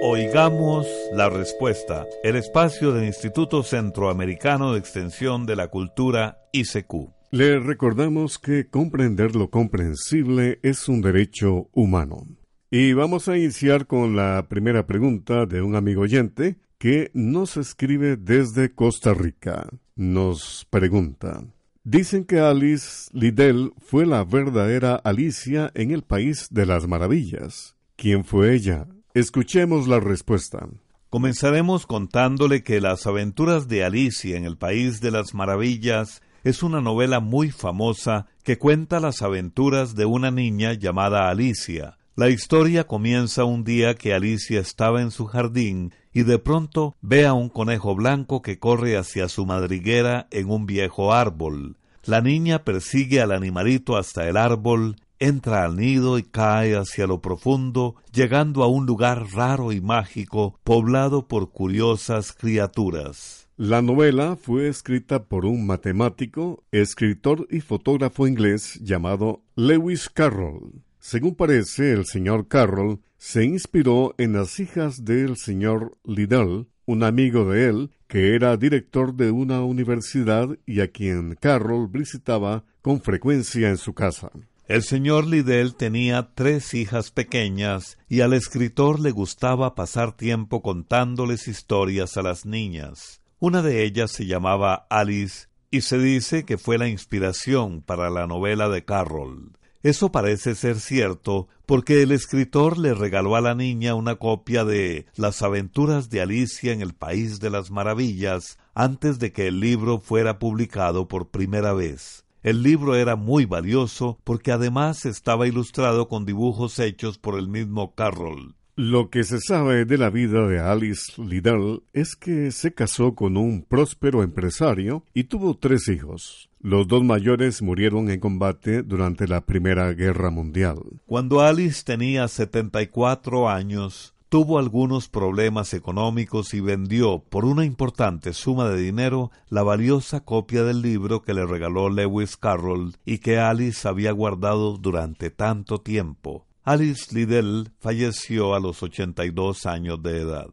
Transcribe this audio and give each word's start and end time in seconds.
Oigamos 0.00 0.86
la 1.12 1.28
respuesta, 1.28 2.06
el 2.22 2.36
espacio 2.36 2.92
del 2.92 3.04
Instituto 3.04 3.62
Centroamericano 3.62 4.72
de 4.72 4.78
Extensión 4.78 5.44
de 5.44 5.56
la 5.56 5.68
Cultura 5.68 6.38
ICQ. 6.52 7.17
Le 7.30 7.58
recordamos 7.58 8.38
que 8.38 8.68
comprender 8.68 9.36
lo 9.36 9.50
comprensible 9.50 10.60
es 10.62 10.88
un 10.88 11.02
derecho 11.02 11.68
humano. 11.72 12.26
Y 12.70 12.94
vamos 12.94 13.28
a 13.28 13.36
iniciar 13.36 13.86
con 13.86 14.16
la 14.16 14.46
primera 14.48 14.86
pregunta 14.86 15.44
de 15.44 15.60
un 15.60 15.76
amigo 15.76 16.02
oyente 16.02 16.56
que 16.78 17.10
nos 17.12 17.58
escribe 17.58 18.16
desde 18.16 18.74
Costa 18.74 19.12
Rica. 19.12 19.68
Nos 19.94 20.66
pregunta. 20.70 21.44
Dicen 21.84 22.24
que 22.24 22.40
Alice 22.40 23.10
Liddell 23.12 23.72
fue 23.78 24.06
la 24.06 24.24
verdadera 24.24 24.94
Alicia 24.94 25.70
en 25.74 25.90
el 25.90 26.04
País 26.04 26.48
de 26.50 26.64
las 26.64 26.86
Maravillas. 26.86 27.76
¿Quién 27.96 28.24
fue 28.24 28.54
ella? 28.54 28.86
Escuchemos 29.12 29.86
la 29.86 30.00
respuesta. 30.00 30.66
Comenzaremos 31.10 31.86
contándole 31.86 32.62
que 32.62 32.80
Las 32.80 33.06
aventuras 33.06 33.68
de 33.68 33.84
Alicia 33.84 34.38
en 34.38 34.46
el 34.46 34.56
País 34.56 35.02
de 35.02 35.10
las 35.10 35.34
Maravillas 35.34 36.22
es 36.44 36.62
una 36.62 36.80
novela 36.80 37.20
muy 37.20 37.50
famosa 37.50 38.26
que 38.42 38.58
cuenta 38.58 39.00
las 39.00 39.22
aventuras 39.22 39.94
de 39.94 40.06
una 40.06 40.30
niña 40.30 40.72
llamada 40.72 41.28
Alicia. 41.28 41.98
La 42.16 42.30
historia 42.30 42.84
comienza 42.84 43.44
un 43.44 43.62
día 43.62 43.94
que 43.94 44.12
Alicia 44.12 44.58
estaba 44.58 45.02
en 45.02 45.10
su 45.10 45.26
jardín 45.26 45.92
y 46.12 46.24
de 46.24 46.40
pronto 46.40 46.96
ve 47.00 47.26
a 47.26 47.32
un 47.32 47.48
conejo 47.48 47.94
blanco 47.94 48.42
que 48.42 48.58
corre 48.58 48.96
hacia 48.96 49.28
su 49.28 49.46
madriguera 49.46 50.26
en 50.32 50.50
un 50.50 50.66
viejo 50.66 51.12
árbol. 51.12 51.76
La 52.04 52.20
niña 52.20 52.64
persigue 52.64 53.20
al 53.20 53.30
animalito 53.30 53.96
hasta 53.96 54.28
el 54.28 54.36
árbol, 54.36 54.96
entra 55.20 55.64
al 55.64 55.76
nido 55.76 56.18
y 56.18 56.24
cae 56.24 56.76
hacia 56.76 57.06
lo 57.06 57.20
profundo, 57.20 57.94
llegando 58.12 58.64
a 58.64 58.66
un 58.66 58.86
lugar 58.86 59.26
raro 59.32 59.70
y 59.72 59.80
mágico, 59.80 60.58
poblado 60.64 61.28
por 61.28 61.52
curiosas 61.52 62.32
criaturas. 62.32 63.37
La 63.58 63.82
novela 63.82 64.36
fue 64.36 64.68
escrita 64.68 65.24
por 65.24 65.44
un 65.44 65.66
matemático, 65.66 66.62
escritor 66.70 67.48
y 67.50 67.58
fotógrafo 67.58 68.28
inglés 68.28 68.78
llamado 68.84 69.42
Lewis 69.56 70.08
Carroll. 70.08 70.84
Según 71.00 71.34
parece, 71.34 71.90
el 71.90 72.06
señor 72.06 72.46
Carroll 72.46 73.00
se 73.16 73.44
inspiró 73.44 74.14
en 74.16 74.34
las 74.34 74.60
hijas 74.60 75.04
del 75.04 75.36
señor 75.36 75.98
Liddell, 76.04 76.68
un 76.86 77.02
amigo 77.02 77.50
de 77.50 77.68
él, 77.68 77.90
que 78.06 78.36
era 78.36 78.56
director 78.56 79.16
de 79.16 79.32
una 79.32 79.64
universidad 79.64 80.56
y 80.64 80.80
a 80.80 80.92
quien 80.92 81.34
Carroll 81.34 81.88
visitaba 81.88 82.62
con 82.80 83.00
frecuencia 83.00 83.70
en 83.70 83.76
su 83.76 83.92
casa. 83.92 84.30
El 84.68 84.84
señor 84.84 85.26
Liddell 85.26 85.74
tenía 85.74 86.30
tres 86.36 86.74
hijas 86.74 87.10
pequeñas 87.10 87.98
y 88.08 88.20
al 88.20 88.34
escritor 88.34 89.00
le 89.00 89.10
gustaba 89.10 89.74
pasar 89.74 90.16
tiempo 90.16 90.62
contándoles 90.62 91.48
historias 91.48 92.16
a 92.16 92.22
las 92.22 92.46
niñas. 92.46 93.17
Una 93.40 93.62
de 93.62 93.84
ellas 93.84 94.10
se 94.10 94.26
llamaba 94.26 94.88
Alice 94.90 95.46
y 95.70 95.82
se 95.82 95.96
dice 96.00 96.44
que 96.44 96.58
fue 96.58 96.76
la 96.76 96.88
inspiración 96.88 97.82
para 97.82 98.10
la 98.10 98.26
novela 98.26 98.68
de 98.68 98.84
Carroll. 98.84 99.52
Eso 99.84 100.10
parece 100.10 100.56
ser 100.56 100.80
cierto 100.80 101.46
porque 101.64 102.02
el 102.02 102.10
escritor 102.10 102.78
le 102.78 102.94
regaló 102.94 103.36
a 103.36 103.40
la 103.40 103.54
niña 103.54 103.94
una 103.94 104.16
copia 104.16 104.64
de 104.64 105.06
Las 105.14 105.42
aventuras 105.42 106.10
de 106.10 106.20
Alicia 106.20 106.72
en 106.72 106.80
el 106.80 106.94
País 106.94 107.38
de 107.38 107.50
las 107.50 107.70
Maravillas 107.70 108.58
antes 108.74 109.20
de 109.20 109.32
que 109.32 109.46
el 109.46 109.60
libro 109.60 110.00
fuera 110.00 110.40
publicado 110.40 111.06
por 111.06 111.28
primera 111.28 111.72
vez. 111.72 112.24
El 112.42 112.64
libro 112.64 112.96
era 112.96 113.14
muy 113.14 113.44
valioso 113.44 114.18
porque 114.24 114.50
además 114.50 115.06
estaba 115.06 115.46
ilustrado 115.46 116.08
con 116.08 116.26
dibujos 116.26 116.80
hechos 116.80 117.18
por 117.18 117.38
el 117.38 117.46
mismo 117.46 117.94
Carroll. 117.94 118.57
Lo 118.78 119.10
que 119.10 119.24
se 119.24 119.40
sabe 119.40 119.86
de 119.86 119.98
la 119.98 120.08
vida 120.08 120.46
de 120.46 120.60
Alice 120.60 121.20
Liddell 121.20 121.82
es 121.92 122.14
que 122.14 122.52
se 122.52 122.74
casó 122.74 123.16
con 123.16 123.36
un 123.36 123.62
próspero 123.62 124.22
empresario 124.22 125.02
y 125.12 125.24
tuvo 125.24 125.56
tres 125.56 125.88
hijos. 125.88 126.48
Los 126.60 126.86
dos 126.86 127.02
mayores 127.02 127.60
murieron 127.60 128.08
en 128.08 128.20
combate 128.20 128.84
durante 128.84 129.26
la 129.26 129.40
Primera 129.40 129.92
Guerra 129.94 130.30
Mundial. 130.30 130.78
Cuando 131.06 131.40
Alice 131.40 131.82
tenía 131.84 132.28
74 132.28 133.48
años, 133.48 134.14
tuvo 134.28 134.60
algunos 134.60 135.08
problemas 135.08 135.74
económicos 135.74 136.54
y 136.54 136.60
vendió 136.60 137.18
por 137.18 137.46
una 137.46 137.64
importante 137.64 138.32
suma 138.32 138.68
de 138.68 138.80
dinero 138.80 139.32
la 139.48 139.64
valiosa 139.64 140.20
copia 140.20 140.62
del 140.62 140.82
libro 140.82 141.22
que 141.22 141.34
le 141.34 141.44
regaló 141.46 141.90
Lewis 141.90 142.36
Carroll 142.36 142.94
y 143.04 143.18
que 143.18 143.40
Alice 143.40 143.88
había 143.88 144.12
guardado 144.12 144.78
durante 144.78 145.30
tanto 145.30 145.80
tiempo. 145.80 146.47
Alice 146.68 147.14
Liddell 147.14 147.70
falleció 147.80 148.54
a 148.54 148.60
los 148.60 148.82
82 148.82 149.64
años 149.64 150.02
de 150.02 150.18
edad. 150.18 150.48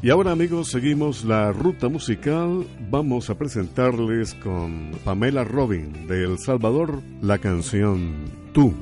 Y 0.00 0.10
ahora 0.10 0.30
amigos, 0.30 0.68
seguimos 0.68 1.24
la 1.24 1.50
ruta 1.50 1.88
musical. 1.88 2.64
Vamos 2.90 3.28
a 3.28 3.36
presentarles 3.36 4.34
con 4.34 4.92
Pamela 5.04 5.42
Robin 5.42 6.06
de 6.06 6.22
El 6.22 6.38
Salvador 6.38 7.02
la 7.20 7.38
canción 7.38 8.30
Tú. 8.52 8.72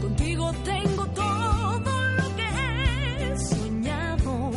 Contigo 0.00 0.52
tengo 0.64 1.06
todo 1.06 1.92
lo 2.18 2.36
que 2.36 2.48
he 3.18 3.38
soñado. 3.38 4.50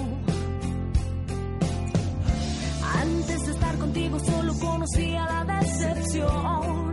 Antes 3.02 3.46
de 3.46 3.52
estar 3.52 3.78
contigo 3.78 4.20
solo 4.20 4.54
conocía 4.60 5.26
la 5.26 5.60
decepción. 5.60 6.89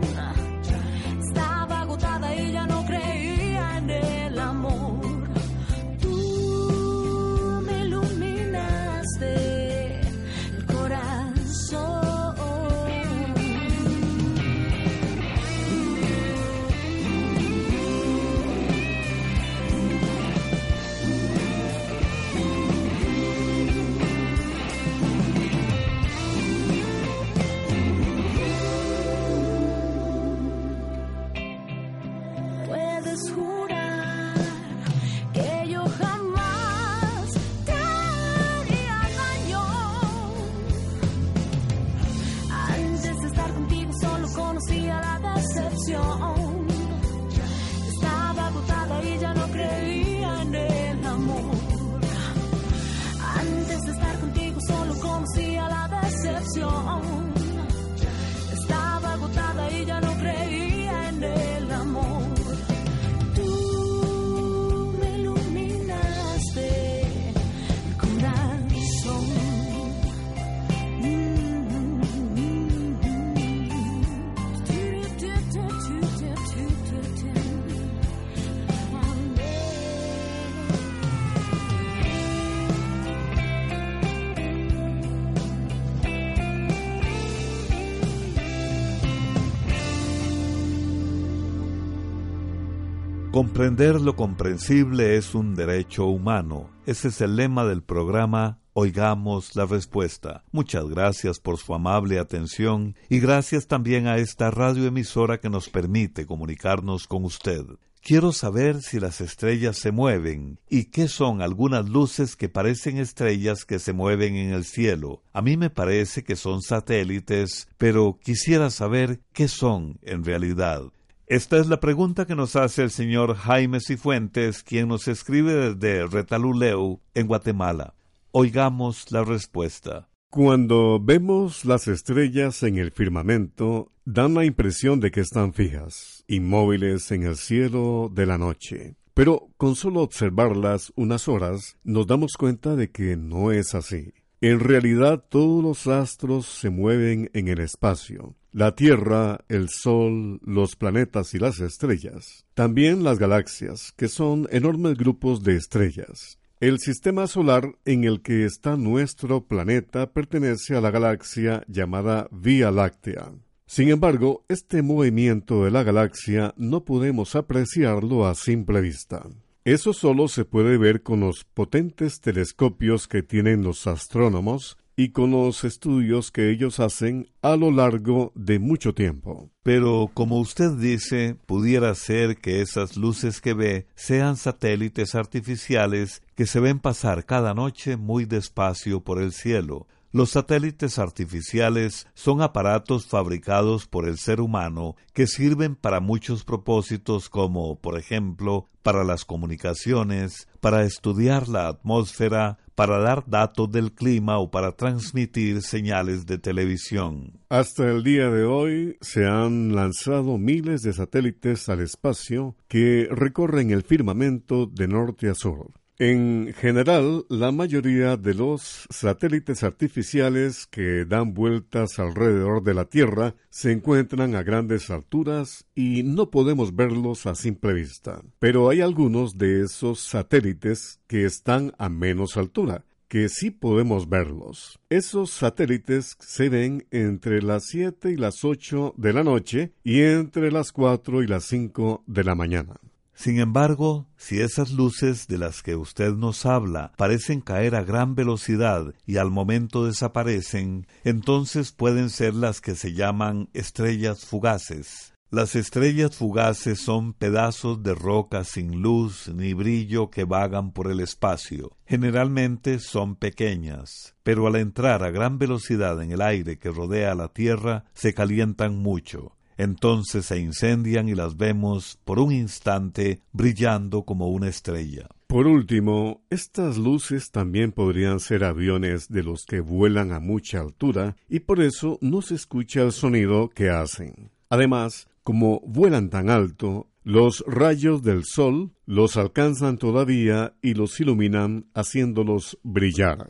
Comprender 93.37 94.01
lo 94.01 94.15
comprensible 94.15 95.15
es 95.15 95.35
un 95.35 95.53
derecho 95.53 96.07
humano. 96.07 96.71
Ese 96.87 97.09
es 97.09 97.21
el 97.21 97.35
lema 97.35 97.65
del 97.65 97.83
programa 97.83 98.57
Oigamos 98.73 99.55
la 99.55 99.67
Respuesta. 99.67 100.43
Muchas 100.51 100.87
gracias 100.87 101.39
por 101.39 101.59
su 101.59 101.75
amable 101.75 102.17
atención 102.17 102.95
y 103.09 103.19
gracias 103.19 103.67
también 103.67 104.07
a 104.07 104.17
esta 104.17 104.49
radioemisora 104.49 105.39
que 105.39 105.51
nos 105.51 105.69
permite 105.69 106.25
comunicarnos 106.25 107.05
con 107.05 107.25
usted. 107.25 107.63
Quiero 108.01 108.31
saber 108.31 108.81
si 108.81 108.99
las 108.99 109.21
estrellas 109.21 109.77
se 109.77 109.91
mueven 109.91 110.57
y 110.67 110.85
qué 110.85 111.07
son 111.07 111.43
algunas 111.43 111.87
luces 111.87 112.35
que 112.35 112.49
parecen 112.49 112.97
estrellas 112.97 113.65
que 113.65 113.77
se 113.77 113.93
mueven 113.93 114.35
en 114.35 114.51
el 114.51 114.65
cielo. 114.65 115.21
A 115.31 115.43
mí 115.43 115.57
me 115.57 115.69
parece 115.69 116.23
que 116.23 116.35
son 116.35 116.63
satélites, 116.63 117.67
pero 117.77 118.17
quisiera 118.19 118.71
saber 118.71 119.19
qué 119.31 119.47
son 119.47 119.99
en 120.01 120.23
realidad. 120.23 120.85
Esta 121.27 121.57
es 121.57 121.67
la 121.67 121.81
pregunta 121.81 122.25
que 122.25 122.35
nos 122.35 122.55
hace 122.55 122.83
el 122.83 122.89
señor 122.89 123.35
Jaime 123.35 123.81
Cifuentes, 123.81 124.63
quien 124.63 124.87
nos 124.87 125.09
escribe 125.09 125.73
desde 125.73 126.07
Retaluleu, 126.07 127.01
en 127.13 127.27
Guatemala. 127.27 127.95
Oigamos 128.31 129.11
la 129.11 129.25
respuesta. 129.25 130.07
Cuando 130.29 131.01
vemos 131.03 131.65
las 131.65 131.89
estrellas 131.89 132.63
en 132.63 132.77
el 132.77 132.91
firmamento, 132.91 133.91
dan 134.05 134.35
la 134.35 134.45
impresión 134.45 135.01
de 135.01 135.11
que 135.11 135.19
están 135.19 135.53
fijas, 135.53 136.23
inmóviles 136.29 137.11
en 137.11 137.23
el 137.23 137.35
cielo 137.35 138.09
de 138.09 138.25
la 138.25 138.37
noche. 138.37 138.95
Pero 139.13 139.49
con 139.57 139.75
solo 139.75 140.03
observarlas 140.03 140.93
unas 140.95 141.27
horas, 141.27 141.75
nos 141.83 142.07
damos 142.07 142.37
cuenta 142.37 142.77
de 142.77 142.89
que 142.89 143.17
no 143.17 143.51
es 143.51 143.75
así. 143.75 144.13
En 144.39 144.61
realidad 144.61 145.25
todos 145.27 145.61
los 145.61 145.87
astros 145.87 146.45
se 146.45 146.69
mueven 146.69 147.29
en 147.33 147.49
el 147.49 147.59
espacio. 147.59 148.33
La 148.57 148.73
Tierra, 148.73 149.41
el 149.49 149.69
Sol, 149.69 150.39
los 150.43 150.75
planetas 150.75 151.35
y 151.35 151.37
las 151.37 151.59
estrellas. 151.59 152.47
También 152.55 153.03
las 153.03 153.19
galaxias, 153.19 153.93
que 153.95 154.07
son 154.07 154.47
enormes 154.49 154.97
grupos 154.97 155.43
de 155.43 155.55
estrellas. 155.55 156.39
El 156.59 156.79
sistema 156.79 157.27
solar 157.27 157.77
en 157.85 158.03
el 158.03 158.23
que 158.23 158.45
está 158.45 158.75
nuestro 158.75 159.45
planeta 159.45 160.11
pertenece 160.11 160.75
a 160.75 160.81
la 160.81 160.89
galaxia 160.89 161.63
llamada 161.67 162.29
Vía 162.31 162.71
Láctea. 162.71 163.31
Sin 163.67 163.89
embargo, 163.89 164.43
este 164.49 164.81
movimiento 164.81 165.63
de 165.63 165.69
la 165.69 165.83
galaxia 165.83 166.55
no 166.57 166.83
podemos 166.83 167.35
apreciarlo 167.35 168.25
a 168.25 168.33
simple 168.33 168.81
vista. 168.81 169.27
Eso 169.65 169.93
solo 169.93 170.27
se 170.27 170.45
puede 170.45 170.79
ver 170.79 171.03
con 171.03 171.19
los 171.19 171.43
potentes 171.43 172.21
telescopios 172.21 173.07
que 173.07 173.21
tienen 173.21 173.61
los 173.61 173.85
astrónomos 173.85 174.79
y 174.99 175.09
con 175.09 175.29
los 175.29 175.63
estudios 175.63 176.31
que 176.31 176.49
ellos 176.49 176.79
hacen 176.79 177.29
a 177.43 177.55
lo 177.55 177.69
largo 177.69 178.31
de 178.33 178.57
mucho 178.57 178.95
tiempo. 178.95 179.51
Pero, 179.61 180.09
como 180.11 180.39
usted 180.39 180.71
dice, 180.71 181.37
pudiera 181.45 181.93
ser 181.93 182.37
que 182.37 182.61
esas 182.61 182.97
luces 182.97 183.39
que 183.39 183.53
ve 183.53 183.85
sean 183.93 184.37
satélites 184.37 185.13
artificiales 185.13 186.23
que 186.33 186.47
se 186.47 186.59
ven 186.59 186.79
pasar 186.79 187.25
cada 187.25 187.53
noche 187.53 187.95
muy 187.95 188.25
despacio 188.25 189.01
por 189.01 189.21
el 189.21 189.33
cielo, 189.33 189.87
los 190.11 190.31
satélites 190.31 190.99
artificiales 190.99 192.07
son 192.13 192.41
aparatos 192.41 193.05
fabricados 193.05 193.87
por 193.87 194.07
el 194.07 194.17
ser 194.17 194.41
humano 194.41 194.95
que 195.13 195.27
sirven 195.27 195.75
para 195.75 195.99
muchos 195.99 196.43
propósitos 196.43 197.29
como, 197.29 197.79
por 197.79 197.97
ejemplo, 197.97 198.65
para 198.83 199.03
las 199.03 199.25
comunicaciones, 199.25 200.47
para 200.61 200.83
estudiar 200.83 201.49
la 201.49 201.67
atmósfera, 201.67 202.57
para 202.73 202.99
dar 202.99 203.23
datos 203.27 203.71
del 203.71 203.91
clima 203.91 204.37
o 204.37 204.49
para 204.49 204.71
transmitir 204.73 205.61
señales 205.61 206.25
de 206.25 206.37
televisión. 206.37 207.39
Hasta 207.49 207.89
el 207.89 208.03
día 208.03 208.29
de 208.29 208.45
hoy 208.45 208.97
se 209.01 209.25
han 209.25 209.75
lanzado 209.75 210.37
miles 210.37 210.83
de 210.83 210.93
satélites 210.93 211.67
al 211.69 211.81
espacio 211.81 212.55
que 212.67 213.07
recorren 213.11 213.71
el 213.71 213.83
firmamento 213.83 214.67
de 214.67 214.87
norte 214.87 215.29
a 215.29 215.35
sur. 215.35 215.71
En 215.99 216.53
general, 216.53 217.25
la 217.27 217.51
mayoría 217.51 218.17
de 218.17 218.35
los 218.35 218.85
satélites 218.91 219.63
artificiales 219.63 220.67
que 220.67 221.05
dan 221.05 221.33
vueltas 221.33 221.97
alrededor 221.97 222.61
de 222.61 222.75
la 222.75 222.85
Tierra 222.85 223.33
se 223.49 223.71
encuentran 223.71 224.35
a 224.35 224.43
grandes 224.43 224.91
alturas 224.91 225.65
y 225.73 226.03
no 226.03 226.29
podemos 226.29 226.75
verlos 226.75 227.25
a 227.25 227.33
simple 227.33 227.73
vista. 227.73 228.21
Pero 228.37 228.69
hay 228.69 228.81
algunos 228.81 229.39
de 229.39 229.63
esos 229.63 229.99
satélites 230.01 230.99
que 231.07 231.25
están 231.25 231.73
a 231.79 231.89
menos 231.89 232.37
altura, 232.37 232.85
que 233.07 233.27
sí 233.27 233.49
podemos 233.49 234.07
verlos. 234.07 234.77
Esos 234.91 235.31
satélites 235.31 236.15
se 236.19 236.49
ven 236.49 236.85
entre 236.91 237.41
las 237.41 237.65
7 237.69 238.11
y 238.11 238.17
las 238.17 238.45
8 238.45 238.93
de 238.97 239.13
la 239.13 239.23
noche 239.23 239.73
y 239.83 240.01
entre 240.01 240.51
las 240.51 240.71
4 240.71 241.23
y 241.23 241.27
las 241.27 241.45
5 241.45 242.03
de 242.05 242.23
la 242.23 242.35
mañana. 242.35 242.75
Sin 243.17 243.39
embargo, 243.39 244.05
si 244.15 244.41
esas 244.41 244.69
luces 244.69 245.27
de 245.27 245.39
las 245.39 245.63
que 245.63 245.75
usted 245.75 246.13
nos 246.13 246.45
habla 246.45 246.91
parecen 246.97 247.41
caer 247.41 247.73
a 247.73 247.83
gran 247.83 248.13
velocidad 248.13 248.93
y 249.07 249.17
al 249.17 249.31
momento 249.31 249.85
desaparecen, 249.85 250.85
entonces 251.03 251.71
pueden 251.71 252.11
ser 252.11 252.35
las 252.35 252.61
que 252.61 252.75
se 252.75 252.93
llaman 252.93 253.49
estrellas 253.53 254.23
fugaces. 254.23 255.15
Las 255.31 255.55
estrellas 255.55 256.15
fugaces 256.15 256.79
son 256.79 257.13
pedazos 257.13 257.81
de 257.81 257.95
roca 257.95 258.43
sin 258.43 258.83
luz 258.83 259.27
ni 259.33 259.55
brillo 259.55 260.11
que 260.11 260.23
vagan 260.23 260.71
por 260.71 260.91
el 260.91 260.99
espacio. 260.99 261.75
Generalmente 261.87 262.77
son 262.77 263.15
pequeñas, 263.15 264.13
pero 264.21 264.45
al 264.45 264.57
entrar 264.57 265.03
a 265.03 265.09
gran 265.09 265.39
velocidad 265.39 266.03
en 266.03 266.11
el 266.11 266.21
aire 266.21 266.59
que 266.59 266.69
rodea 266.69 267.15
la 267.15 267.29
Tierra 267.29 267.85
se 267.95 268.13
calientan 268.13 268.77
mucho 268.77 269.36
entonces 269.57 270.25
se 270.25 270.39
incendian 270.39 271.09
y 271.09 271.15
las 271.15 271.37
vemos 271.37 271.99
por 272.05 272.19
un 272.19 272.31
instante 272.31 273.21
brillando 273.31 274.03
como 274.03 274.27
una 274.27 274.47
estrella. 274.47 275.07
Por 275.27 275.45
último, 275.45 276.21
estas 276.29 276.77
luces 276.77 277.31
también 277.31 277.73
podrían 277.73 278.21
ser 278.21 278.45
aviones 278.45 279.09
de 279.09 279.23
los 279.23 279.43
que 279.45 279.59
vuelan 279.59 280.13
a 280.13 280.21
mucha 280.21 280.61
altura 280.61 281.17
y 281.27 281.41
por 281.41 281.61
eso 281.61 281.97
no 282.01 282.21
se 282.21 282.35
escucha 282.35 282.81
el 282.83 282.93
sonido 282.93 283.49
que 283.49 283.69
hacen. 283.69 284.31
Además, 284.49 285.09
como 285.23 285.59
vuelan 285.65 286.09
tan 286.09 286.29
alto, 286.29 286.87
los 287.03 287.43
rayos 287.45 288.03
del 288.03 288.23
sol 288.23 288.71
los 288.85 289.17
alcanzan 289.17 289.77
todavía 289.77 290.53
y 290.61 290.73
los 290.73 290.99
iluminan 290.99 291.65
haciéndolos 291.73 292.57
brillar. 292.63 293.27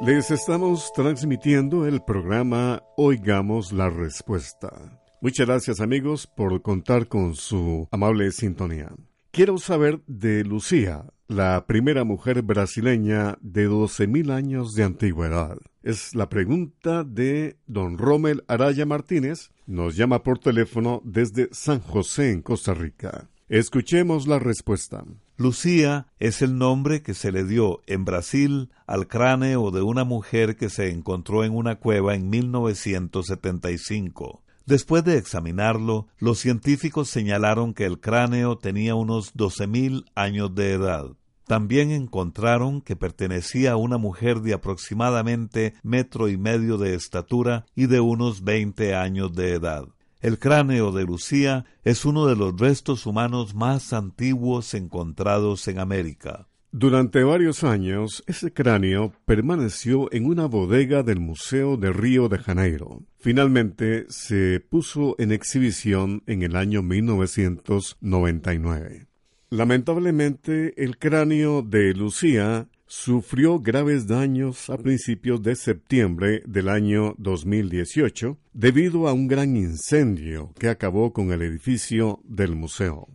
Les 0.00 0.30
estamos 0.30 0.92
transmitiendo 0.92 1.84
el 1.84 2.00
programa 2.00 2.84
Oigamos 2.96 3.72
la 3.72 3.90
Respuesta. 3.90 5.02
Muchas 5.20 5.48
gracias 5.48 5.80
amigos 5.80 6.28
por 6.28 6.62
contar 6.62 7.08
con 7.08 7.34
su 7.34 7.88
amable 7.90 8.30
sintonía. 8.30 8.92
Quiero 9.32 9.58
saber 9.58 10.00
de 10.06 10.44
Lucía, 10.44 11.04
la 11.26 11.66
primera 11.66 12.04
mujer 12.04 12.42
brasileña 12.42 13.38
de 13.40 13.68
12.000 13.68 14.30
años 14.30 14.76
de 14.76 14.84
antigüedad. 14.84 15.58
Es 15.82 16.14
la 16.14 16.28
pregunta 16.28 17.02
de 17.02 17.56
don 17.66 17.98
Rommel 17.98 18.44
Araya 18.46 18.86
Martínez. 18.86 19.50
Nos 19.66 19.96
llama 19.96 20.22
por 20.22 20.38
teléfono 20.38 21.02
desde 21.04 21.48
San 21.50 21.80
José, 21.80 22.30
en 22.30 22.42
Costa 22.42 22.72
Rica. 22.72 23.28
Escuchemos 23.48 24.28
la 24.28 24.38
respuesta. 24.38 25.04
Lucía 25.40 26.08
es 26.18 26.42
el 26.42 26.58
nombre 26.58 27.00
que 27.00 27.14
se 27.14 27.30
le 27.30 27.44
dio 27.44 27.80
en 27.86 28.04
Brasil 28.04 28.70
al 28.88 29.06
cráneo 29.06 29.70
de 29.70 29.82
una 29.82 30.02
mujer 30.02 30.56
que 30.56 30.68
se 30.68 30.90
encontró 30.90 31.44
en 31.44 31.54
una 31.54 31.76
cueva 31.76 32.16
en 32.16 32.28
1975. 32.28 34.42
Después 34.66 35.04
de 35.04 35.16
examinarlo, 35.16 36.08
los 36.18 36.40
científicos 36.40 37.08
señalaron 37.08 37.72
que 37.72 37.84
el 37.84 38.00
cráneo 38.00 38.58
tenía 38.58 38.96
unos 38.96 39.32
12.000 39.36 40.06
años 40.16 40.52
de 40.56 40.72
edad. 40.72 41.06
También 41.46 41.92
encontraron 41.92 42.80
que 42.80 42.96
pertenecía 42.96 43.70
a 43.72 43.76
una 43.76 43.96
mujer 43.96 44.40
de 44.40 44.54
aproximadamente 44.54 45.74
metro 45.84 46.28
y 46.28 46.36
medio 46.36 46.78
de 46.78 46.96
estatura 46.96 47.64
y 47.76 47.86
de 47.86 48.00
unos 48.00 48.42
20 48.42 48.96
años 48.96 49.32
de 49.32 49.52
edad. 49.52 49.86
El 50.20 50.40
cráneo 50.40 50.90
de 50.90 51.04
Lucía 51.04 51.64
es 51.84 52.04
uno 52.04 52.26
de 52.26 52.34
los 52.34 52.58
restos 52.58 53.06
humanos 53.06 53.54
más 53.54 53.92
antiguos 53.92 54.74
encontrados 54.74 55.68
en 55.68 55.78
América. 55.78 56.48
Durante 56.72 57.22
varios 57.22 57.62
años, 57.64 58.24
ese 58.26 58.52
cráneo 58.52 59.12
permaneció 59.24 60.12
en 60.12 60.26
una 60.26 60.46
bodega 60.46 61.02
del 61.02 61.18
Museo 61.18 61.76
de 61.76 61.92
Río 61.92 62.28
de 62.28 62.38
Janeiro. 62.38 63.02
Finalmente, 63.18 64.06
se 64.08 64.60
puso 64.60 65.16
en 65.18 65.32
exhibición 65.32 66.22
en 66.26 66.42
el 66.42 66.54
año 66.56 66.82
1999. 66.82 69.06
Lamentablemente, 69.50 70.74
el 70.82 70.98
cráneo 70.98 71.62
de 71.62 71.94
Lucía 71.94 72.68
sufrió 72.88 73.60
graves 73.60 74.06
daños 74.06 74.68
a 74.70 74.78
principios 74.78 75.42
de 75.42 75.54
septiembre 75.54 76.42
del 76.46 76.68
año 76.68 77.14
2018 77.18 78.38
debido 78.52 79.06
a 79.06 79.12
un 79.12 79.28
gran 79.28 79.56
incendio 79.56 80.52
que 80.58 80.68
acabó 80.68 81.12
con 81.12 81.30
el 81.30 81.42
edificio 81.42 82.20
del 82.24 82.56
museo. 82.56 83.06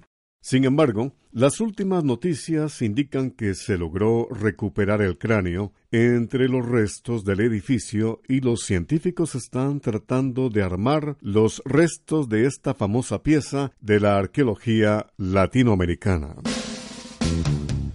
Sin 0.41 0.65
embargo, 0.65 1.13
las 1.31 1.59
últimas 1.61 2.03
noticias 2.03 2.81
indican 2.81 3.31
que 3.31 3.55
se 3.55 3.77
logró 3.77 4.27
recuperar 4.29 5.01
el 5.01 5.17
cráneo 5.17 5.73
entre 5.89 6.47
los 6.47 6.63
restos 6.67 7.23
del 7.23 7.39
edificio 7.39 8.21
y 8.27 8.41
los 8.41 8.61
científicos 8.65 9.33
están 9.33 9.79
tratando 9.79 10.49
de 10.49 10.61
armar 10.61 11.17
los 11.21 11.63
restos 11.65 12.29
de 12.29 12.45
esta 12.45 12.73
famosa 12.75 13.23
pieza 13.23 13.71
de 13.81 13.99
la 13.99 14.17
arqueología 14.17 15.07
latinoamericana. 15.17 16.35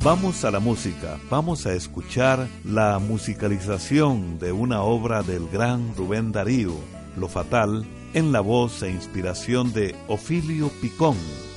Vamos 0.05 0.45
a 0.45 0.53
la 0.53 0.61
música, 0.61 1.19
vamos 1.29 1.67
a 1.67 1.75
escuchar 1.75 2.49
la 2.65 3.01
musicalización 3.01 4.39
de 4.39 4.53
una 4.53 4.83
obra 4.83 5.23
del 5.23 5.49
gran 5.49 5.95
Rubén 5.97 6.31
Darío, 6.31 6.75
Lo 7.17 7.27
Fatal, 7.27 7.85
en 8.15 8.31
la 8.31 8.41
voz 8.41 8.83
e 8.85 8.91
inspiración 8.91 9.73
de 9.73 9.97
Ofilio 10.07 10.71
Picón 10.81 11.17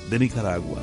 de 0.10 0.20
Nicaragua. 0.20 0.80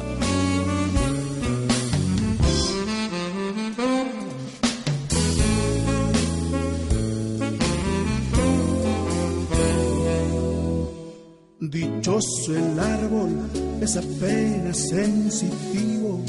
Dichoso 11.61 12.57
el 12.57 12.79
árbol 12.79 13.51
es 13.83 13.97
apenas 13.97 14.89
sensitivo 14.89 16.23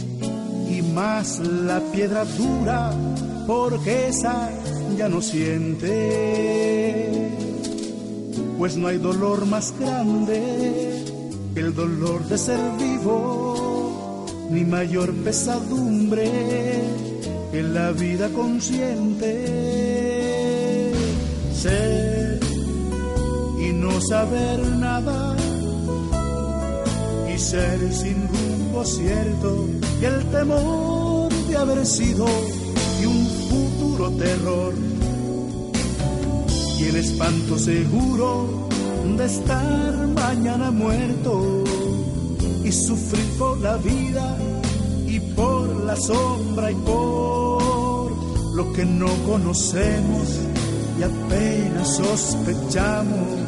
y 0.69 0.81
más 0.81 1.39
la 1.39 1.79
piedra 1.91 2.25
dura 2.25 2.91
porque 3.47 4.09
esa 4.09 4.49
ya 4.97 5.09
no 5.09 5.21
siente. 5.21 5.87
Pues 8.57 8.75
no 8.77 8.87
hay 8.87 8.97
dolor 8.97 9.45
más 9.45 9.73
grande 9.79 11.05
el 11.55 11.73
dolor 11.75 12.23
de 12.27 12.37
ser 12.37 12.59
vivo, 12.77 14.25
ni 14.49 14.63
mayor 14.63 15.13
pesadumbre 15.23 16.31
que 17.51 17.63
la 17.63 17.91
vida 17.91 18.29
consciente. 18.29 19.33
Ser 21.53 22.39
y 23.59 23.73
no 23.73 23.99
saber 23.99 24.59
nada, 24.77 25.35
y 27.33 27.37
ser 27.37 27.91
sin 27.91 28.27
rumbo 28.27 28.85
cierto, 28.85 29.67
y 30.01 30.05
el 30.05 30.25
temor 30.31 31.31
de 31.47 31.57
haber 31.57 31.85
sido 31.85 32.25
y 33.01 33.05
un 33.05 33.27
futuro 33.49 34.11
terror, 34.11 34.73
y 36.79 36.83
el 36.83 36.95
espanto 36.95 37.57
seguro 37.57 38.69
de 39.17 39.25
estar 39.25 40.07
mañana 40.07 40.71
muerto 40.71 41.63
y 42.63 42.71
sufrir 42.71 43.25
por 43.37 43.59
la 43.59 43.77
vida 43.77 44.37
y 45.05 45.19
por 45.19 45.67
la 45.83 45.95
sombra 45.95 46.71
y 46.71 46.75
por 46.75 48.11
lo 48.55 48.73
que 48.73 48.85
no 48.85 49.07
conocemos 49.25 50.39
y 50.97 51.03
apenas 51.03 51.95
sospechamos. 51.95 53.39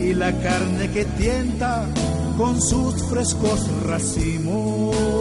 Y 0.00 0.14
la 0.14 0.32
carne 0.40 0.90
que 0.90 1.04
tienta 1.04 1.86
con 2.36 2.60
sus 2.60 3.02
frescos 3.04 3.66
racimos 3.84 5.17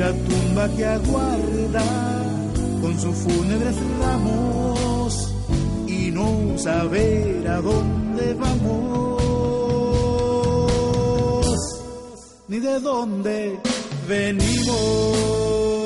la 0.00 0.12
tumba 0.12 0.66
que 0.76 0.84
aguarda 0.86 1.84
con 2.80 2.98
sus 2.98 3.14
fúnebres 3.16 3.76
ramos 4.00 5.30
no 6.10 6.58
saber 6.58 7.46
a 7.48 7.60
dónde 7.60 8.34
vamos, 8.34 9.22
ni 12.48 12.58
de 12.58 12.80
dónde 12.80 13.60
venimos. 14.08 15.79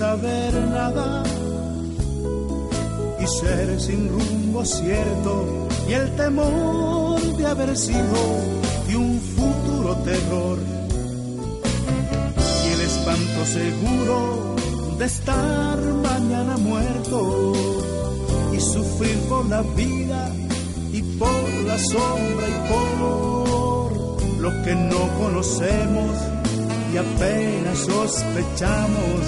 Saber 0.00 0.54
nada 0.78 1.22
y 3.22 3.26
ser 3.38 3.78
sin 3.78 4.08
rumbo 4.08 4.64
cierto. 4.64 5.32
Y 5.88 5.92
el 5.92 6.16
temor 6.16 7.20
de 7.38 7.46
haber 7.46 7.76
sido 7.76 8.20
de 8.88 8.96
un 8.96 9.20
futuro 9.36 9.90
terror. 10.08 10.58
Y 12.64 12.66
el 12.74 12.80
espanto 12.90 13.40
seguro 13.58 14.56
de 14.98 15.04
estar 15.04 15.78
mañana 16.08 16.56
muerto. 16.56 17.52
Y 18.56 18.58
sufrir 18.58 19.18
por 19.28 19.44
la 19.50 19.60
vida 19.82 20.22
y 20.94 21.02
por 21.20 21.44
la 21.68 21.78
sombra 21.78 22.46
y 22.54 22.58
por 22.72 24.40
lo 24.44 24.50
que 24.64 24.74
no 24.74 25.02
conocemos 25.20 26.12
y 26.92 26.96
apenas 26.96 27.78
sospechamos 27.78 29.20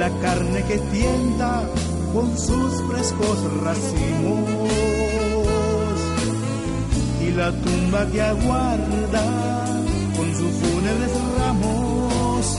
la 0.00 0.10
carne 0.22 0.64
que 0.64 0.78
tienta 0.78 1.62
con 2.14 2.28
sus 2.38 2.72
frescos 2.88 3.38
racimos 3.62 4.48
y 7.20 7.32
la 7.32 7.52
tumba 7.52 8.06
que 8.10 8.22
aguarda 8.22 9.24
con 10.16 10.34
sus 10.38 10.52
fúnebres 10.60 11.12
ramos 11.38 12.58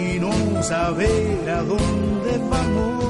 y 0.00 0.20
no 0.20 0.30
saber 0.62 1.50
a 1.50 1.62
dónde 1.64 2.38
vamos 2.48 3.00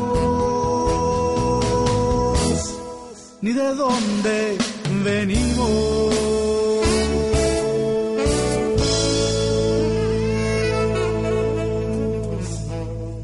ni 3.43 3.53
de 3.53 3.75
dónde 3.75 4.57
venimos. 5.05 6.20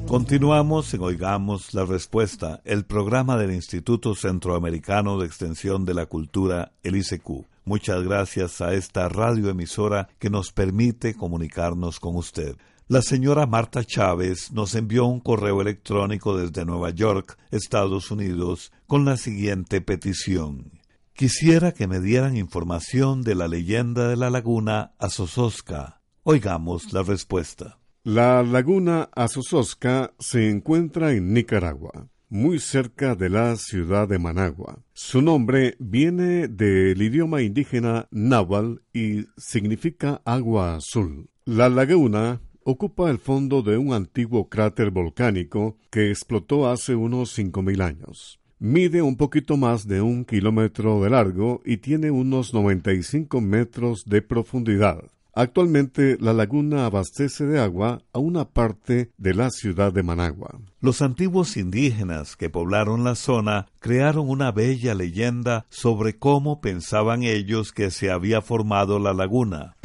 Continuamos 0.06 0.94
en 0.94 1.02
Oigamos 1.02 1.74
la 1.74 1.84
Respuesta, 1.84 2.60
el 2.64 2.84
programa 2.84 3.36
del 3.36 3.52
Instituto 3.52 4.14
Centroamericano 4.14 5.18
de 5.18 5.26
Extensión 5.26 5.84
de 5.84 5.94
la 5.94 6.06
Cultura, 6.06 6.72
el 6.84 6.96
ICQ. 6.96 7.44
Muchas 7.64 8.04
gracias 8.04 8.60
a 8.60 8.72
esta 8.72 9.08
radioemisora 9.08 10.08
que 10.20 10.30
nos 10.30 10.52
permite 10.52 11.14
comunicarnos 11.14 11.98
con 11.98 12.14
usted. 12.14 12.56
La 12.86 13.02
señora 13.02 13.46
Marta 13.46 13.84
Chávez 13.84 14.52
nos 14.52 14.76
envió 14.76 15.06
un 15.06 15.18
correo 15.18 15.60
electrónico 15.60 16.36
desde 16.36 16.64
Nueva 16.64 16.90
York, 16.90 17.36
Estados 17.50 18.12
Unidos, 18.12 18.70
con 18.86 19.04
la 19.04 19.16
siguiente 19.16 19.80
petición. 19.80 20.70
Quisiera 21.14 21.72
que 21.72 21.88
me 21.88 21.98
dieran 21.98 22.36
información 22.36 23.22
de 23.22 23.34
la 23.34 23.48
leyenda 23.48 24.06
de 24.06 24.16
la 24.16 24.30
laguna 24.30 24.92
Azozosca. 24.98 26.00
Oigamos 26.22 26.92
la 26.92 27.02
respuesta. 27.02 27.78
La 28.08 28.44
laguna 28.44 29.08
Azozosca 29.16 30.14
se 30.20 30.48
encuentra 30.48 31.12
en 31.12 31.32
Nicaragua, 31.32 32.08
muy 32.28 32.60
cerca 32.60 33.16
de 33.16 33.28
la 33.28 33.56
ciudad 33.56 34.06
de 34.06 34.20
Managua. 34.20 34.78
Su 34.92 35.22
nombre 35.22 35.74
viene 35.80 36.46
del 36.46 37.02
idioma 37.02 37.42
indígena 37.42 38.06
náhuatl 38.12 38.80
y 38.92 39.24
significa 39.36 40.22
agua 40.24 40.76
azul. 40.76 41.30
La 41.46 41.68
laguna 41.68 42.40
ocupa 42.62 43.10
el 43.10 43.18
fondo 43.18 43.62
de 43.62 43.76
un 43.76 43.92
antiguo 43.92 44.48
cráter 44.48 44.92
volcánico 44.92 45.76
que 45.90 46.10
explotó 46.10 46.70
hace 46.70 46.94
unos 46.94 47.36
5.000 47.36 47.82
años. 47.82 48.38
Mide 48.60 49.02
un 49.02 49.16
poquito 49.16 49.56
más 49.56 49.88
de 49.88 50.00
un 50.00 50.24
kilómetro 50.24 51.02
de 51.02 51.10
largo 51.10 51.60
y 51.64 51.78
tiene 51.78 52.12
unos 52.12 52.54
95 52.54 53.40
metros 53.40 54.04
de 54.06 54.22
profundidad. 54.22 55.02
Actualmente 55.38 56.16
la 56.18 56.32
laguna 56.32 56.86
abastece 56.86 57.44
de 57.44 57.60
agua 57.60 58.00
a 58.14 58.18
una 58.18 58.48
parte 58.48 59.12
de 59.18 59.34
la 59.34 59.50
ciudad 59.50 59.92
de 59.92 60.02
Managua. 60.02 60.62
Los 60.80 61.02
antiguos 61.02 61.58
indígenas 61.58 62.36
que 62.36 62.48
poblaron 62.48 63.04
la 63.04 63.14
zona 63.16 63.66
crearon 63.78 64.30
una 64.30 64.50
bella 64.50 64.94
leyenda 64.94 65.66
sobre 65.68 66.18
cómo 66.18 66.62
pensaban 66.62 67.22
ellos 67.22 67.72
que 67.72 67.90
se 67.90 68.10
había 68.10 68.40
formado 68.40 68.98
la 68.98 69.12
laguna. 69.12 69.75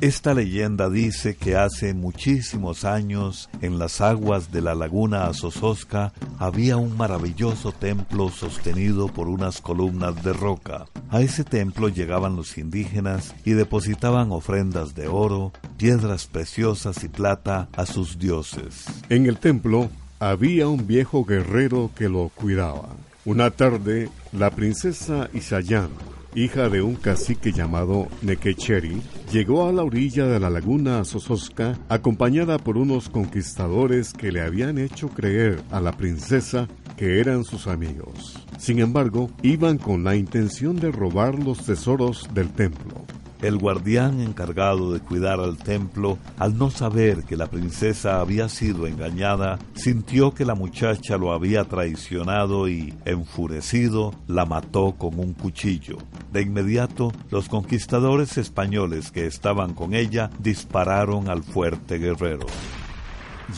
Esta 0.00 0.34
leyenda 0.34 0.90
dice 0.90 1.36
que 1.36 1.56
hace 1.56 1.94
muchísimos 1.94 2.84
años, 2.84 3.48
en 3.62 3.78
las 3.78 4.00
aguas 4.00 4.50
de 4.50 4.60
la 4.60 4.74
laguna 4.74 5.26
Azozosca, 5.26 6.12
había 6.38 6.76
un 6.76 6.96
maravilloso 6.96 7.72
templo 7.72 8.28
sostenido 8.28 9.06
por 9.06 9.28
unas 9.28 9.60
columnas 9.60 10.22
de 10.24 10.32
roca. 10.32 10.86
A 11.10 11.20
ese 11.20 11.44
templo 11.44 11.88
llegaban 11.88 12.34
los 12.34 12.58
indígenas 12.58 13.34
y 13.44 13.52
depositaban 13.52 14.32
ofrendas 14.32 14.94
de 14.96 15.06
oro, 15.06 15.52
piedras 15.78 16.26
preciosas 16.26 17.04
y 17.04 17.08
plata 17.08 17.68
a 17.76 17.86
sus 17.86 18.18
dioses. 18.18 18.86
En 19.08 19.26
el 19.26 19.38
templo 19.38 19.88
había 20.18 20.66
un 20.66 20.86
viejo 20.88 21.24
guerrero 21.24 21.90
que 21.96 22.08
lo 22.08 22.30
cuidaba. 22.34 22.88
Una 23.24 23.52
tarde, 23.52 24.10
la 24.32 24.50
princesa 24.50 25.30
Isayán 25.32 25.90
hija 26.34 26.68
de 26.68 26.82
un 26.82 26.96
cacique 26.96 27.52
llamado 27.52 28.08
Nequecheri, 28.22 29.00
llegó 29.32 29.68
a 29.68 29.72
la 29.72 29.82
orilla 29.82 30.26
de 30.26 30.40
la 30.40 30.50
laguna 30.50 31.04
Sososca 31.04 31.78
acompañada 31.88 32.58
por 32.58 32.76
unos 32.76 33.08
conquistadores 33.08 34.12
que 34.12 34.32
le 34.32 34.40
habían 34.40 34.78
hecho 34.78 35.08
creer 35.08 35.62
a 35.70 35.80
la 35.80 35.92
princesa 35.92 36.68
que 36.96 37.20
eran 37.20 37.44
sus 37.44 37.66
amigos. 37.66 38.34
Sin 38.58 38.78
embargo, 38.78 39.30
iban 39.42 39.78
con 39.78 40.04
la 40.04 40.16
intención 40.16 40.76
de 40.76 40.90
robar 40.90 41.38
los 41.38 41.64
tesoros 41.64 42.28
del 42.34 42.50
templo. 42.52 43.04
El 43.44 43.58
guardián 43.58 44.20
encargado 44.20 44.94
de 44.94 45.00
cuidar 45.00 45.38
al 45.38 45.58
templo, 45.58 46.16
al 46.38 46.56
no 46.56 46.70
saber 46.70 47.24
que 47.24 47.36
la 47.36 47.46
princesa 47.46 48.20
había 48.20 48.48
sido 48.48 48.86
engañada, 48.86 49.58
sintió 49.74 50.32
que 50.32 50.46
la 50.46 50.54
muchacha 50.54 51.18
lo 51.18 51.30
había 51.30 51.64
traicionado 51.64 52.70
y, 52.70 52.94
enfurecido, 53.04 54.14
la 54.28 54.46
mató 54.46 54.94
con 54.96 55.18
un 55.18 55.34
cuchillo. 55.34 55.98
De 56.32 56.40
inmediato, 56.40 57.12
los 57.30 57.50
conquistadores 57.50 58.38
españoles 58.38 59.10
que 59.10 59.26
estaban 59.26 59.74
con 59.74 59.92
ella 59.92 60.30
dispararon 60.38 61.28
al 61.28 61.42
fuerte 61.42 61.98
guerrero. 61.98 62.46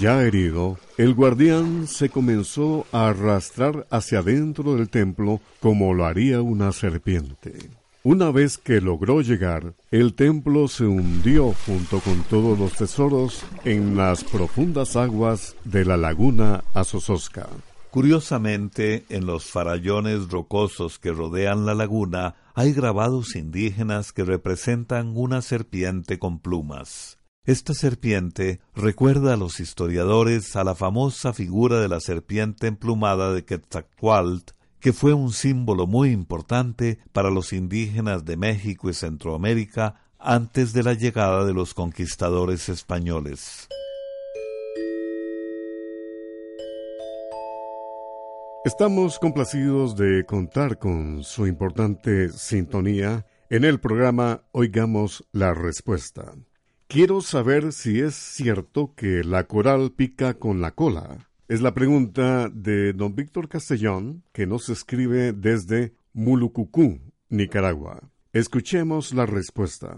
Ya 0.01 0.21
herido, 0.21 0.79
el 0.99 1.15
guardián 1.15 1.87
se 1.87 2.09
comenzó 2.09 2.87
a 2.91 3.07
arrastrar 3.11 3.87
hacia 3.93 4.19
adentro 4.19 4.75
del 4.75 4.91
templo 4.91 5.41
como 5.61 5.95
lo 5.95 6.07
haría 6.07 6.43
una 6.43 6.73
serpiente. 6.73 7.86
Una 8.09 8.31
vez 8.31 8.57
que 8.57 8.81
logró 8.81 9.21
llegar, 9.21 9.75
el 9.91 10.15
templo 10.15 10.69
se 10.69 10.85
hundió 10.85 11.53
junto 11.67 11.99
con 11.99 12.23
todos 12.23 12.57
los 12.57 12.75
tesoros 12.75 13.43
en 13.65 13.97
las 13.97 14.23
profundas 14.23 14.95
aguas 14.95 15.57
de 15.65 15.85
la 15.85 15.97
laguna 15.97 16.63
Azozosca. 16.73 17.49
Curiosamente, 17.91 19.05
en 19.09 19.27
los 19.27 19.47
farallones 19.47 20.29
rocosos 20.29 21.01
que 21.01 21.11
rodean 21.11 21.67
la 21.67 21.75
laguna 21.75 22.37
hay 22.55 22.73
grabados 22.73 23.35
indígenas 23.35 24.13
que 24.13 24.23
representan 24.23 25.17
una 25.17 25.43
serpiente 25.43 26.21
con 26.21 26.39
plumas. 26.39 27.19
Esta 27.45 27.75
serpiente 27.75 28.61
recuerda 28.77 29.35
a 29.35 29.37
los 29.37 29.59
historiadores 29.59 30.55
a 30.55 30.63
la 30.63 30.77
famosa 30.77 31.33
figura 31.33 31.81
de 31.81 31.89
la 31.89 31.99
serpiente 31.99 32.69
emplumada 32.69 33.33
de 33.33 33.45
Quetzalcoatl 33.45 34.53
que 34.81 34.93
fue 34.93 35.15
un 35.15 35.33
símbolo 35.33 35.87
muy 35.87 36.11
importante 36.11 36.99
para 37.13 37.31
los 37.31 37.53
indígenas 37.53 38.25
de 38.25 38.37
México 38.37 38.91
y 38.91 38.95
Centroamérica 38.95 40.03
antes 40.19 40.73
de 40.73 40.83
la 40.83 40.95
llegada 40.95 41.45
de 41.45 41.55
los 41.55 41.75
conquistadores 41.75 42.69
españoles. 42.69 43.69
Estamos 48.65 49.21
complacidos 49.21 49.95
de 49.97 50.25
contar 50.25 50.79
con 50.79 51.23
su 51.23 51.47
importante 51.47 52.31
sintonía 52.31 53.25
en 53.49 53.65
el 53.65 53.79
programa 53.79 54.43
Oigamos 54.51 55.25
la 55.31 55.55
Respuesta. 55.55 56.33
Quiero 56.89 57.21
saber 57.21 57.73
si 57.73 58.01
es 58.01 58.17
cierto 58.17 58.93
que 58.97 59.23
la 59.23 59.45
coral 59.45 59.93
pica 59.93 60.35
con 60.35 60.61
la 60.61 60.73
cola. 60.73 61.29
Es 61.49 61.61
la 61.61 61.75
pregunta 61.75 62.49
de 62.53 62.93
don 62.93 63.15
Víctor 63.15 63.49
Castellón, 63.49 64.25
que 64.33 64.49
nos 64.49 64.69
escribe 64.69 65.33
desde 65.33 65.95
Mulucucú, 66.13 66.99
Nicaragua. 67.29 68.11
Escuchemos 68.33 69.15
la 69.15 69.27
respuesta. 69.27 69.97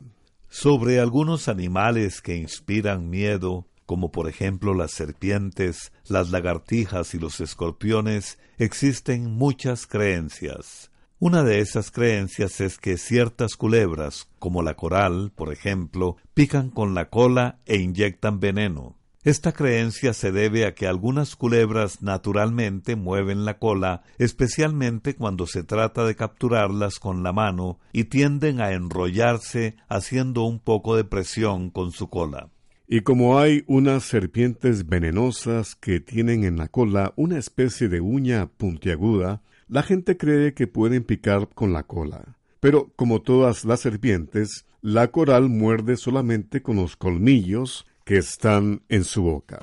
Sobre 0.50 1.00
algunos 1.00 1.48
animales 1.48 2.20
que 2.20 2.36
inspiran 2.36 3.08
miedo, 3.08 3.66
como 3.86 4.12
por 4.12 4.28
ejemplo 4.28 4.74
las 4.74 4.90
serpientes, 4.90 5.90
las 6.06 6.30
lagartijas 6.30 7.14
y 7.14 7.18
los 7.18 7.40
escorpiones, 7.40 8.38
existen 8.58 9.32
muchas 9.32 9.86
creencias. 9.86 10.90
Una 11.18 11.44
de 11.44 11.60
esas 11.60 11.90
creencias 11.90 12.60
es 12.60 12.76
que 12.76 12.98
ciertas 12.98 13.56
culebras, 13.56 14.28
como 14.38 14.62
la 14.62 14.74
coral, 14.74 15.32
por 15.34 15.50
ejemplo, 15.50 16.18
pican 16.34 16.68
con 16.68 16.94
la 16.94 17.08
cola 17.08 17.58
e 17.64 17.78
inyectan 17.78 18.38
veneno. 18.38 18.97
Esta 19.24 19.52
creencia 19.52 20.14
se 20.14 20.30
debe 20.30 20.64
a 20.64 20.74
que 20.76 20.86
algunas 20.86 21.34
culebras 21.34 22.02
naturalmente 22.02 22.94
mueven 22.94 23.44
la 23.44 23.58
cola, 23.58 24.04
especialmente 24.16 25.16
cuando 25.16 25.46
se 25.46 25.64
trata 25.64 26.06
de 26.06 26.14
capturarlas 26.14 27.00
con 27.00 27.24
la 27.24 27.32
mano, 27.32 27.80
y 27.92 28.04
tienden 28.04 28.60
a 28.60 28.72
enrollarse 28.72 29.76
haciendo 29.88 30.44
un 30.44 30.60
poco 30.60 30.94
de 30.94 31.02
presión 31.02 31.70
con 31.70 31.90
su 31.90 32.08
cola. 32.08 32.50
Y 32.86 33.00
como 33.00 33.38
hay 33.38 33.64
unas 33.66 34.04
serpientes 34.04 34.88
venenosas 34.88 35.74
que 35.74 35.98
tienen 35.98 36.44
en 36.44 36.56
la 36.56 36.68
cola 36.68 37.12
una 37.16 37.38
especie 37.38 37.88
de 37.88 38.00
uña 38.00 38.46
puntiaguda, 38.46 39.42
la 39.66 39.82
gente 39.82 40.16
cree 40.16 40.54
que 40.54 40.68
pueden 40.68 41.02
picar 41.02 41.48
con 41.48 41.72
la 41.72 41.82
cola. 41.82 42.38
Pero 42.60 42.92
como 42.94 43.20
todas 43.20 43.64
las 43.64 43.80
serpientes, 43.80 44.64
la 44.80 45.08
coral 45.08 45.48
muerde 45.48 45.96
solamente 45.96 46.62
con 46.62 46.76
los 46.76 46.96
colmillos 46.96 47.84
que 48.08 48.16
están 48.16 48.80
en 48.88 49.04
su 49.04 49.22
boca. 49.22 49.60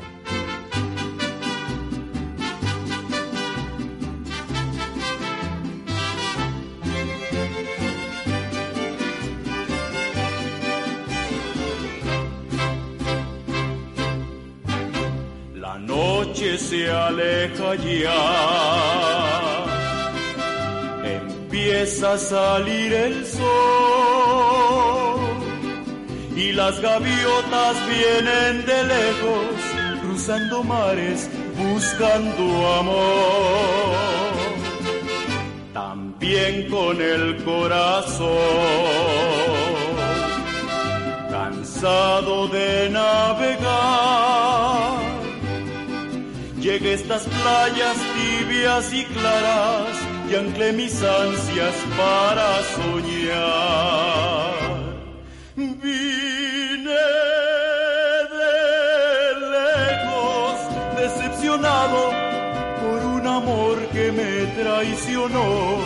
La 15.55 15.79
noche 15.79 16.59
se 16.59 16.91
aleja 16.91 17.73
ya, 17.73 18.21
empieza 21.03 22.13
a 22.13 22.17
salir 22.19 22.93
el 22.93 23.25
sol 23.25 25.04
y 26.35 26.51
las 26.51 26.79
gaviotas 26.81 27.77
vienen 27.87 28.65
de 28.65 28.83
lejos, 28.83 29.55
cruzando 30.01 30.63
mares, 30.63 31.29
buscando 31.57 32.73
amor. 32.79 33.95
También 35.73 36.69
con 36.69 37.01
el 37.01 37.41
corazón, 37.43 38.27
cansado 41.29 42.47
de 42.49 42.89
navegar, 42.89 44.99
llegué 46.59 46.91
a 46.91 46.95
estas 46.95 47.23
playas 47.23 47.97
tibias 48.15 48.93
y 48.93 49.05
claras 49.05 49.97
y 50.29 50.35
anclé 50.35 50.73
mis 50.73 51.01
ansias 51.01 51.75
para 51.97 52.61
soñar. 52.75 54.24
Me 64.15 64.45
traicionó. 64.61 65.77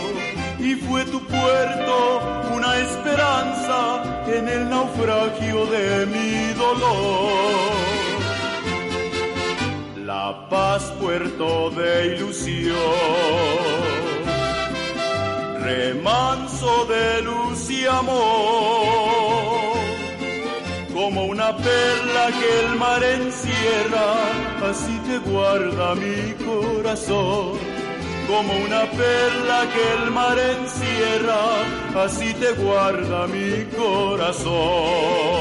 Y 0.60 0.76
fue 0.76 1.06
tu 1.06 1.20
puerto 1.26 2.22
una 2.54 2.78
esperanza 2.80 4.24
en 4.28 4.48
el 4.48 4.70
naufragio 4.70 5.66
de 5.68 6.06
mi 6.06 6.54
dolor. 6.54 7.32
La 10.06 10.48
paz, 10.50 10.92
puerto 11.00 11.70
de 11.72 12.16
ilusión 12.16 12.76
remanso 15.62 16.86
de 16.86 17.22
luz 17.22 17.70
y 17.70 17.86
amor 17.86 19.10
como 20.94 21.26
una 21.26 21.56
perla 21.56 22.30
que 22.40 22.66
el 22.66 22.76
mar 22.78 23.04
encierra, 23.04 24.70
así 24.70 25.00
te 25.08 25.18
guarda 25.30 25.96
mi 25.96 26.34
corazón. 26.46 27.79
Como 28.30 28.54
una 28.54 28.86
perla 28.92 29.68
que 29.74 30.04
el 30.04 30.12
mar 30.12 30.38
encierra, 30.38 32.04
así 32.06 32.32
te 32.36 32.52
guarda 32.52 33.26
mi 33.26 33.66
corazón. 33.76 35.39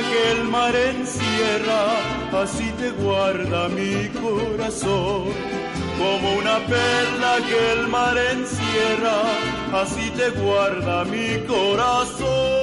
Que 0.00 0.32
el 0.32 0.44
mar 0.48 0.74
encierra, 0.74 2.42
así 2.42 2.70
te 2.78 2.90
guarda 2.90 3.68
mi 3.68 4.08
corazón. 4.08 5.28
Como 5.98 6.36
una 6.38 6.58
perla 6.66 7.38
que 7.48 7.72
el 7.72 7.88
mar 7.88 8.16
encierra, 8.16 9.22
así 9.72 10.10
te 10.10 10.30
guarda 10.40 11.04
mi 11.04 11.44
corazón. 11.46 12.58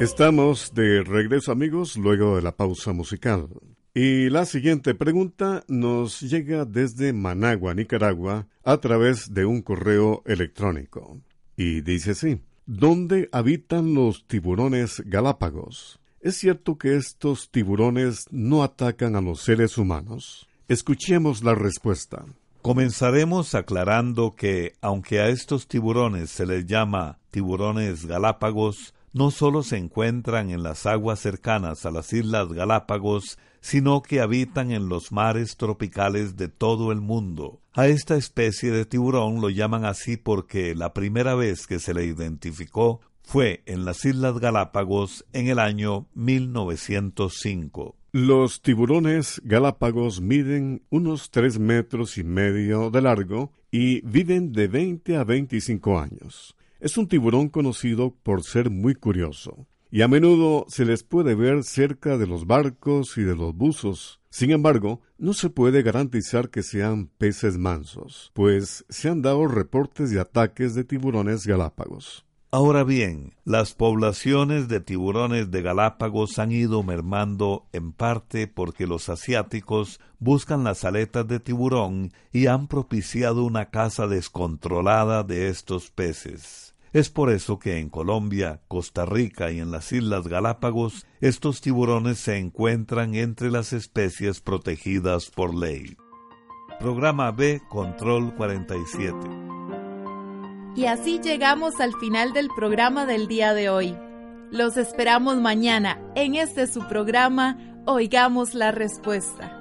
Estamos 0.00 0.74
de 0.74 1.02
regreso 1.02 1.52
amigos 1.52 1.96
luego 1.96 2.36
de 2.36 2.42
la 2.42 2.56
pausa 2.56 2.92
musical. 2.92 3.48
Y 3.94 4.28
la 4.28 4.44
siguiente 4.44 4.94
pregunta 4.96 5.62
nos 5.68 6.20
llega 6.20 6.64
desde 6.64 7.12
Managua, 7.12 7.74
Nicaragua, 7.74 8.48
a 8.64 8.78
través 8.78 9.32
de 9.32 9.44
un 9.46 9.62
correo 9.62 10.24
electrónico. 10.26 11.20
Y 11.56 11.80
dice 11.82 12.10
así, 12.10 12.40
¿dónde 12.66 13.28
habitan 13.32 13.94
los 13.94 14.26
tiburones 14.26 15.02
galápagos? 15.06 15.98
¿Es 16.20 16.38
cierto 16.38 16.78
que 16.78 16.96
estos 16.96 17.50
tiburones 17.50 18.24
no 18.30 18.62
atacan 18.62 19.16
a 19.16 19.20
los 19.20 19.42
seres 19.42 19.76
humanos? 19.76 20.48
Escuchemos 20.68 21.44
la 21.44 21.54
respuesta. 21.54 22.24
Comenzaremos 22.62 23.54
aclarando 23.54 24.34
que, 24.34 24.72
aunque 24.80 25.20
a 25.20 25.28
estos 25.28 25.68
tiburones 25.68 26.30
se 26.30 26.46
les 26.46 26.64
llama 26.64 27.18
tiburones 27.30 28.06
galápagos, 28.06 28.94
no 29.12 29.30
solo 29.30 29.62
se 29.62 29.76
encuentran 29.76 30.50
en 30.50 30.62
las 30.62 30.86
aguas 30.86 31.20
cercanas 31.20 31.84
a 31.84 31.90
las 31.90 32.12
Islas 32.12 32.48
Galápagos, 32.52 33.38
sino 33.64 34.02
que 34.02 34.20
habitan 34.20 34.72
en 34.72 34.90
los 34.90 35.10
mares 35.10 35.56
tropicales 35.56 36.36
de 36.36 36.48
todo 36.48 36.92
el 36.92 37.00
mundo. 37.00 37.62
A 37.72 37.86
esta 37.86 38.14
especie 38.14 38.70
de 38.70 38.84
tiburón 38.84 39.40
lo 39.40 39.48
llaman 39.48 39.86
así 39.86 40.18
porque 40.18 40.74
la 40.74 40.92
primera 40.92 41.34
vez 41.34 41.66
que 41.66 41.78
se 41.78 41.94
le 41.94 42.04
identificó 42.04 43.00
fue 43.22 43.62
en 43.64 43.86
las 43.86 44.04
Islas 44.04 44.38
Galápagos 44.38 45.24
en 45.32 45.48
el 45.48 45.58
año 45.58 46.06
1905. 46.12 47.96
Los 48.12 48.60
tiburones 48.60 49.40
galápagos 49.44 50.20
miden 50.20 50.82
unos 50.90 51.30
tres 51.30 51.58
metros 51.58 52.18
y 52.18 52.22
medio 52.22 52.90
de 52.90 53.00
largo 53.00 53.50
y 53.70 54.02
viven 54.02 54.52
de 54.52 54.68
20 54.68 55.16
a 55.16 55.24
25 55.24 55.98
años. 55.98 56.54
Es 56.80 56.98
un 56.98 57.08
tiburón 57.08 57.48
conocido 57.48 58.14
por 58.22 58.44
ser 58.44 58.68
muy 58.68 58.94
curioso 58.94 59.66
y 59.94 60.02
a 60.02 60.08
menudo 60.08 60.66
se 60.66 60.84
les 60.84 61.04
puede 61.04 61.36
ver 61.36 61.62
cerca 61.62 62.18
de 62.18 62.26
los 62.26 62.48
barcos 62.48 63.16
y 63.16 63.22
de 63.22 63.36
los 63.36 63.54
buzos. 63.54 64.20
Sin 64.28 64.50
embargo, 64.50 65.02
no 65.18 65.34
se 65.34 65.50
puede 65.50 65.84
garantizar 65.84 66.50
que 66.50 66.64
sean 66.64 67.06
peces 67.16 67.58
mansos, 67.58 68.32
pues 68.34 68.84
se 68.88 69.08
han 69.08 69.22
dado 69.22 69.46
reportes 69.46 70.10
de 70.10 70.18
ataques 70.18 70.74
de 70.74 70.82
tiburones 70.82 71.46
galápagos. 71.46 72.26
Ahora 72.50 72.82
bien, 72.82 73.36
las 73.44 73.74
poblaciones 73.74 74.66
de 74.66 74.80
tiburones 74.80 75.52
de 75.52 75.62
Galápagos 75.62 76.40
han 76.40 76.50
ido 76.50 76.82
mermando 76.82 77.68
en 77.72 77.92
parte 77.92 78.48
porque 78.48 78.88
los 78.88 79.08
asiáticos 79.08 80.00
buscan 80.18 80.64
las 80.64 80.84
aletas 80.84 81.28
de 81.28 81.38
tiburón 81.38 82.12
y 82.32 82.46
han 82.46 82.66
propiciado 82.66 83.44
una 83.44 83.70
caza 83.70 84.08
descontrolada 84.08 85.22
de 85.22 85.48
estos 85.50 85.92
peces. 85.92 86.73
Es 86.94 87.10
por 87.10 87.30
eso 87.30 87.58
que 87.58 87.80
en 87.80 87.90
Colombia, 87.90 88.62
Costa 88.68 89.04
Rica 89.04 89.50
y 89.50 89.58
en 89.58 89.72
las 89.72 89.90
Islas 89.90 90.28
Galápagos 90.28 91.04
estos 91.20 91.60
tiburones 91.60 92.18
se 92.18 92.38
encuentran 92.38 93.16
entre 93.16 93.50
las 93.50 93.72
especies 93.72 94.40
protegidas 94.40 95.28
por 95.28 95.56
ley. 95.56 95.96
Programa 96.78 97.32
B 97.32 97.60
Control 97.68 98.32
47. 98.36 99.16
Y 100.76 100.86
así 100.86 101.18
llegamos 101.18 101.80
al 101.80 101.94
final 101.94 102.32
del 102.32 102.46
programa 102.54 103.06
del 103.06 103.26
día 103.26 103.54
de 103.54 103.70
hoy. 103.70 103.96
Los 104.52 104.76
esperamos 104.76 105.38
mañana 105.38 105.98
en 106.14 106.36
este 106.36 106.68
su 106.68 106.86
programa 106.86 107.58
Oigamos 107.86 108.54
la 108.54 108.70
Respuesta. 108.70 109.60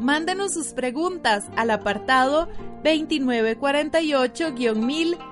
Mándenos 0.00 0.54
sus 0.54 0.68
preguntas 0.68 1.44
al 1.54 1.70
apartado 1.70 2.48
2948-1000 2.82 5.31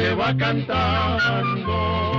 se 0.00 0.14
va 0.14 0.34
cantando 0.34 2.09